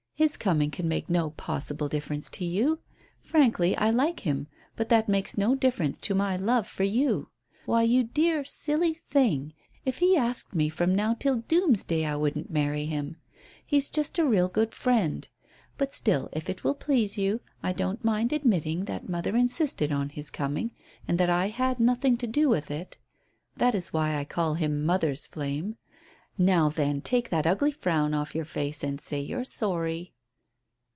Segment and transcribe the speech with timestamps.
[0.21, 2.77] "His coming can make no possible difference to you.
[3.21, 7.29] Frankly, I like him, but that makes no difference to my love for you.
[7.65, 12.51] Why, you dear, silly thing, if he asked me from now till Doomsday I wouldn't
[12.51, 13.15] marry him.
[13.65, 15.27] He's just a real good friend.
[15.79, 20.09] But still, if it will please you, I don't mind admitting that mother insisted on
[20.09, 20.69] his coming,
[21.07, 22.99] and that I had nothing to do with it.
[23.57, 25.77] That is why I call him mother's flame.
[26.37, 30.13] Now, then, take that ugly frown off your face and say you're sorry."